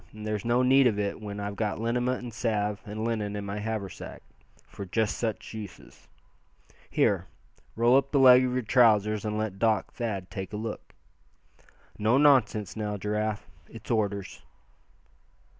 And 0.13 0.25
there's 0.25 0.43
no 0.43 0.63
need 0.63 0.87
of 0.87 0.97
it 0.97 1.21
when 1.21 1.39
I've 1.39 1.55
got 1.55 1.79
liniment 1.79 2.23
and 2.23 2.33
salve 2.33 2.81
and 2.87 3.05
linen 3.05 3.35
in 3.35 3.45
my 3.45 3.59
haversack, 3.59 4.23
for 4.65 4.83
just 4.83 5.15
such 5.15 5.53
uses. 5.53 6.07
Here, 6.89 7.27
roll 7.75 7.95
up 7.97 8.11
the 8.11 8.17
leg 8.17 8.43
of 8.43 8.53
your 8.53 8.63
trousers 8.63 9.23
and 9.25 9.37
let 9.37 9.59
Doc 9.59 9.93
Thad 9.93 10.31
take 10.31 10.53
a 10.53 10.57
look. 10.57 10.95
No 11.99 12.17
nonsense, 12.17 12.75
now, 12.75 12.97
Giraffe. 12.97 13.47
It's 13.69 13.91
orders." 13.91 14.41